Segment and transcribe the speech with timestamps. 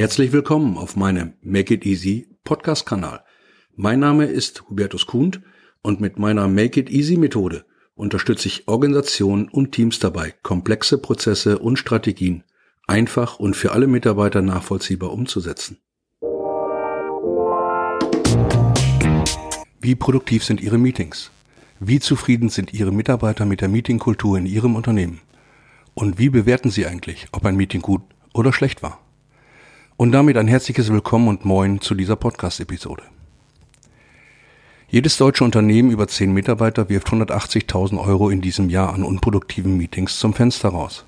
[0.00, 3.22] Herzlich willkommen auf meinem Make It Easy Podcast-Kanal.
[3.76, 5.44] Mein Name ist Hubertus Kuhn
[5.82, 7.66] und mit meiner Make It Easy Methode
[7.96, 12.44] unterstütze ich Organisationen und Teams dabei, komplexe Prozesse und Strategien
[12.86, 15.76] einfach und für alle Mitarbeiter nachvollziehbar umzusetzen.
[19.82, 21.30] Wie produktiv sind Ihre Meetings?
[21.78, 25.20] Wie zufrieden sind Ihre Mitarbeiter mit der Meetingkultur in Ihrem Unternehmen?
[25.92, 28.00] Und wie bewerten Sie eigentlich, ob ein Meeting gut
[28.32, 28.98] oder schlecht war?
[30.00, 33.02] Und damit ein herzliches Willkommen und Moin zu dieser Podcast-Episode.
[34.88, 40.18] Jedes deutsche Unternehmen über 10 Mitarbeiter wirft 180.000 Euro in diesem Jahr an unproduktiven Meetings
[40.18, 41.04] zum Fenster raus.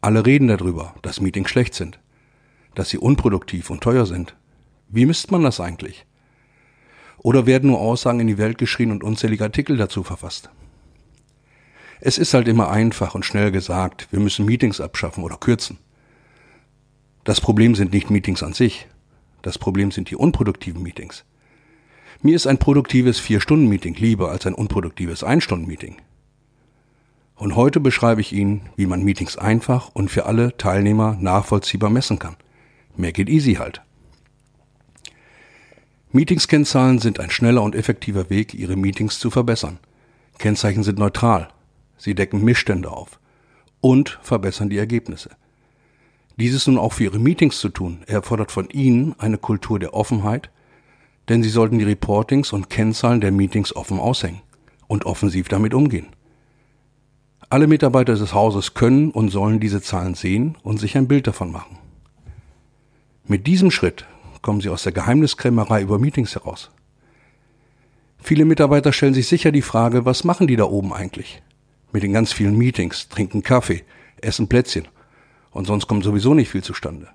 [0.00, 2.00] Alle reden darüber, dass Meetings schlecht sind,
[2.74, 4.34] dass sie unproduktiv und teuer sind.
[4.88, 6.04] Wie misst man das eigentlich?
[7.18, 10.50] Oder werden nur Aussagen in die Welt geschrien und unzählige Artikel dazu verfasst?
[12.00, 15.78] Es ist halt immer einfach und schnell gesagt, wir müssen Meetings abschaffen oder kürzen.
[17.28, 18.86] Das Problem sind nicht Meetings an sich.
[19.42, 21.26] Das Problem sind die unproduktiven Meetings.
[22.22, 25.96] Mir ist ein produktives Vier-Stunden-Meeting lieber als ein unproduktives Ein-Stunden-Meeting.
[27.34, 32.18] Und heute beschreibe ich Ihnen, wie man Meetings einfach und für alle Teilnehmer nachvollziehbar messen
[32.18, 32.36] kann.
[32.96, 33.82] Make it easy halt.
[36.12, 39.80] Meetings-Kennzahlen sind ein schneller und effektiver Weg, Ihre Meetings zu verbessern.
[40.38, 41.48] Kennzeichen sind neutral.
[41.98, 43.20] Sie decken Missstände auf
[43.82, 45.36] und verbessern die Ergebnisse.
[46.38, 50.50] Dieses nun auch für Ihre Meetings zu tun, erfordert von Ihnen eine Kultur der Offenheit,
[51.28, 54.40] denn Sie sollten die Reportings und Kennzahlen der Meetings offen aushängen
[54.86, 56.06] und offensiv damit umgehen.
[57.50, 61.50] Alle Mitarbeiter des Hauses können und sollen diese Zahlen sehen und sich ein Bild davon
[61.50, 61.78] machen.
[63.26, 64.06] Mit diesem Schritt
[64.40, 66.70] kommen Sie aus der Geheimniskrämerei über Meetings heraus.
[68.18, 71.42] Viele Mitarbeiter stellen sich sicher die Frage, was machen die da oben eigentlich?
[71.90, 73.82] Mit den ganz vielen Meetings, trinken Kaffee,
[74.20, 74.86] essen Plätzchen
[75.50, 77.08] und sonst kommt sowieso nicht viel zustande.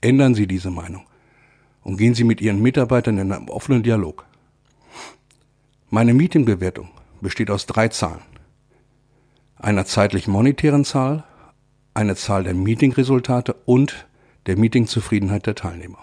[0.00, 1.06] Ändern Sie diese Meinung
[1.82, 4.26] und gehen Sie mit Ihren Mitarbeitern in einen offenen Dialog.
[5.88, 6.90] Meine Meetingbewertung
[7.20, 8.22] besteht aus drei Zahlen.
[9.56, 11.24] Einer zeitlich monetären Zahl,
[11.94, 14.06] einer Zahl der Meetingresultate und
[14.46, 15.98] der Meetingzufriedenheit der Teilnehmer.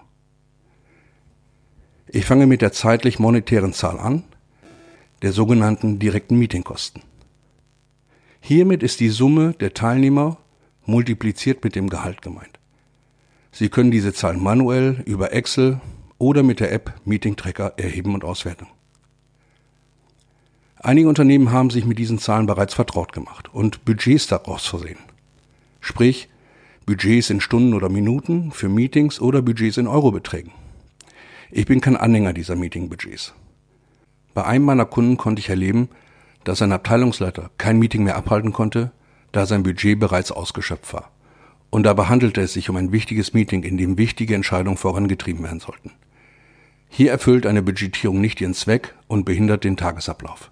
[2.07, 4.23] Ich fange mit der zeitlich monetären Zahl an,
[5.21, 7.01] der sogenannten direkten Meetingkosten.
[8.39, 10.37] Hiermit ist die Summe der Teilnehmer
[10.85, 12.59] multipliziert mit dem Gehalt gemeint.
[13.51, 15.79] Sie können diese Zahl manuell über Excel
[16.17, 18.67] oder mit der App Meeting Tracker erheben und auswerten.
[20.77, 24.99] Einige Unternehmen haben sich mit diesen Zahlen bereits vertraut gemacht und Budgets daraus versehen.
[25.79, 26.29] Sprich,
[26.85, 30.51] Budgets in Stunden oder Minuten für Meetings oder Budgets in Eurobeträgen.
[31.51, 33.33] Ich bin kein Anhänger dieser Meeting-Budgets.
[34.33, 35.87] Bei einem meiner Kunden konnte ich erleben,
[36.43, 38.91] dass ein Abteilungsleiter kein Meeting mehr abhalten konnte,
[39.33, 41.11] da sein Budget bereits ausgeschöpft war.
[41.69, 45.59] Und dabei handelte es sich um ein wichtiges Meeting, in dem wichtige Entscheidungen vorangetrieben werden
[45.59, 45.91] sollten.
[46.87, 50.51] Hier erfüllt eine Budgetierung nicht ihren Zweck und behindert den Tagesablauf.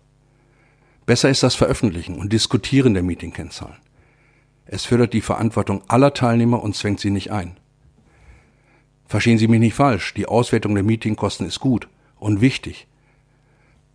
[1.06, 3.78] Besser ist das Veröffentlichen und Diskutieren der Meeting-Kennzahlen.
[4.66, 7.58] Es fördert die Verantwortung aller Teilnehmer und zwängt sie nicht ein.
[9.06, 12.88] Verstehen Sie mich nicht falsch, die Auswertung der Meetingkosten ist gut und wichtig.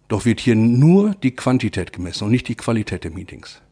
[0.09, 3.63] Doch wird hier nur die Quantität gemessen und nicht die Qualität der Meetings.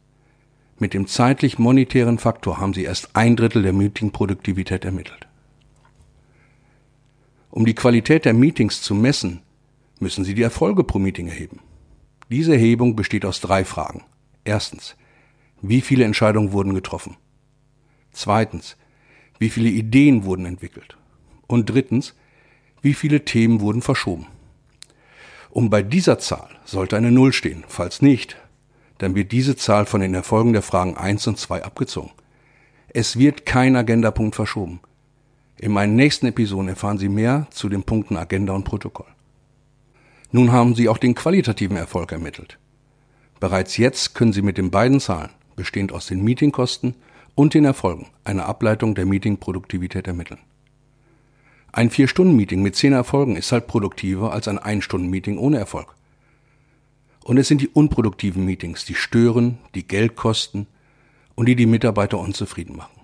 [0.78, 5.28] Mit dem zeitlich monetären Faktor haben Sie erst ein Drittel der Meetingproduktivität ermittelt.
[7.50, 9.42] Um die Qualität der Meetings zu messen,
[10.00, 11.60] müssen Sie die Erfolge pro Meeting erheben.
[12.28, 14.02] Diese Erhebung besteht aus drei Fragen.
[14.42, 14.96] Erstens,
[15.62, 17.16] wie viele Entscheidungen wurden getroffen?
[18.10, 18.76] Zweitens,
[19.38, 20.96] wie viele Ideen wurden entwickelt?
[21.46, 22.14] Und drittens,
[22.82, 24.26] wie viele Themen wurden verschoben?
[25.50, 27.64] Um bei dieser Zahl sollte eine Null stehen.
[27.68, 28.36] Falls nicht,
[28.98, 32.10] dann wird diese Zahl von den Erfolgen der Fragen 1 und 2 abgezogen.
[32.88, 34.80] Es wird kein Agendapunkt verschoben.
[35.58, 39.06] In meinen nächsten Episoden erfahren Sie mehr zu den Punkten Agenda und Protokoll.
[40.30, 42.58] Nun haben Sie auch den qualitativen Erfolg ermittelt.
[43.40, 46.94] Bereits jetzt können Sie mit den beiden Zahlen, bestehend aus den Meetingkosten
[47.34, 50.40] und den Erfolgen, eine Ableitung der Meetingproduktivität ermitteln.
[51.72, 55.94] Ein Vier-Stunden-Meeting mit zehn Erfolgen ist halt produktiver als ein Ein-Stunden-Meeting ohne Erfolg.
[57.24, 60.66] Und es sind die unproduktiven Meetings, die stören, die Geld kosten
[61.34, 63.00] und die die Mitarbeiter unzufrieden machen.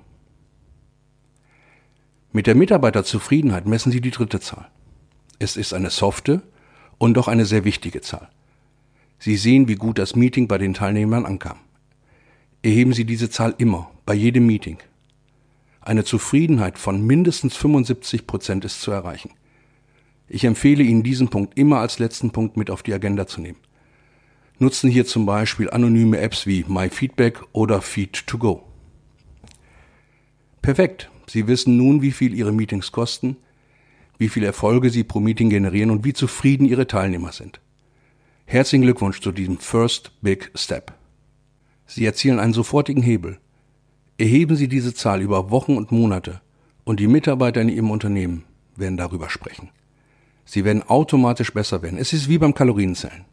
[2.30, 4.68] Mit der Mitarbeiterzufriedenheit messen Sie die dritte Zahl.
[5.38, 6.42] Es ist eine softe
[6.98, 8.28] und doch eine sehr wichtige Zahl.
[9.18, 11.56] Sie sehen, wie gut das Meeting bei den Teilnehmern ankam.
[12.62, 14.76] Erheben Sie diese Zahl immer, bei jedem Meeting,
[15.80, 19.30] eine Zufriedenheit von mindestens 75 Prozent ist zu erreichen.
[20.28, 23.56] Ich empfehle Ihnen diesen Punkt immer als letzten Punkt mit auf die Agenda zu nehmen.
[24.62, 28.60] Nutzen hier zum Beispiel anonyme Apps wie MyFeedback oder Feed2Go.
[30.60, 31.10] Perfekt.
[31.26, 33.36] Sie wissen nun, wie viel Ihre Meetings kosten,
[34.18, 37.58] wie viele Erfolge Sie pro Meeting generieren und wie zufrieden Ihre Teilnehmer sind.
[38.44, 40.92] Herzlichen Glückwunsch zu diesem First Big Step.
[41.86, 43.38] Sie erzielen einen sofortigen Hebel.
[44.18, 46.42] Erheben Sie diese Zahl über Wochen und Monate
[46.84, 48.44] und die Mitarbeiter in Ihrem Unternehmen
[48.76, 49.70] werden darüber sprechen.
[50.44, 51.98] Sie werden automatisch besser werden.
[51.98, 53.24] Es ist wie beim Kalorienzellen.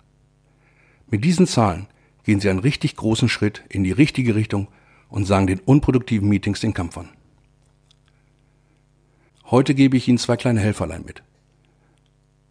[1.10, 1.88] Mit diesen Zahlen
[2.24, 4.68] gehen Sie einen richtig großen Schritt in die richtige Richtung
[5.10, 7.10] und sagen den unproduktiven Meetings den Kampf an.
[9.46, 11.24] Heute gebe ich Ihnen zwei kleine Helferlein mit.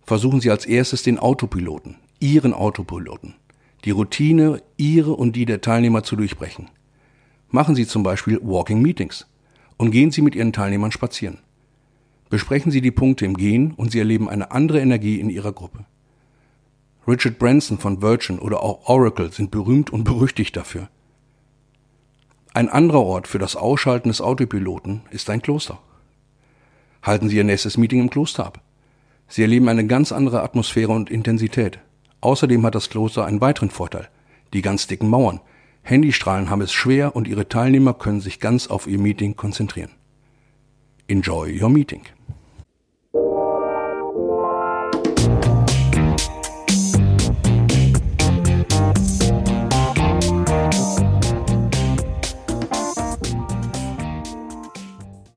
[0.04, 3.34] Versuchen Sie als erstes den Autopiloten, Ihren Autopiloten,
[3.84, 6.70] die Routine Ihre und die der Teilnehmer zu durchbrechen.
[7.50, 9.26] Machen Sie zum Beispiel Walking Meetings
[9.76, 11.38] und gehen Sie mit Ihren Teilnehmern spazieren.
[12.30, 15.84] Besprechen Sie die Punkte im Gehen und Sie erleben eine andere Energie in Ihrer Gruppe.
[17.08, 20.88] Richard Branson von Virgin oder auch Oracle sind berühmt und berüchtigt dafür.
[22.52, 25.78] Ein anderer Ort für das Ausschalten des Autopiloten ist ein Kloster.
[27.02, 28.60] Halten Sie Ihr nächstes Meeting im Kloster ab.
[29.28, 31.78] Sie erleben eine ganz andere Atmosphäre und Intensität.
[32.20, 34.08] Außerdem hat das Kloster einen weiteren Vorteil.
[34.52, 35.40] Die ganz dicken Mauern.
[35.82, 39.90] Handystrahlen haben es schwer und ihre Teilnehmer können sich ganz auf ihr Meeting konzentrieren.
[41.06, 42.02] Enjoy your meeting.